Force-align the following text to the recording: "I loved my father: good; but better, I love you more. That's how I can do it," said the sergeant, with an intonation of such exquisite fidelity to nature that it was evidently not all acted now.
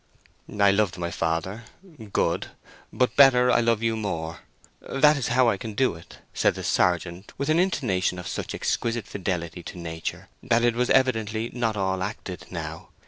"I 0.59 0.71
loved 0.71 0.97
my 0.97 1.11
father: 1.11 1.65
good; 2.11 2.47
but 2.91 3.15
better, 3.15 3.51
I 3.51 3.59
love 3.61 3.83
you 3.83 3.95
more. 3.95 4.39
That's 4.81 5.27
how 5.27 5.47
I 5.47 5.57
can 5.57 5.73
do 5.75 5.93
it," 5.93 6.17
said 6.33 6.55
the 6.55 6.63
sergeant, 6.63 7.33
with 7.37 7.49
an 7.49 7.59
intonation 7.59 8.17
of 8.17 8.27
such 8.27 8.55
exquisite 8.55 9.05
fidelity 9.05 9.61
to 9.61 9.77
nature 9.77 10.27
that 10.41 10.63
it 10.63 10.73
was 10.73 10.89
evidently 10.89 11.51
not 11.53 11.77
all 11.77 12.01
acted 12.01 12.47
now. 12.49 12.89